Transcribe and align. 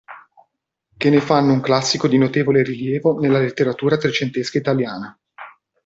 Che 0.97 1.09
ne 1.11 1.21
fanno 1.21 1.53
un 1.53 1.59
classico 1.61 2.07
di 2.07 2.17
notevole 2.17 2.63
rilievo 2.63 3.19
nella 3.19 3.37
letteratura 3.37 3.97
trecentesca 3.97 4.57
italiana. 4.57 5.15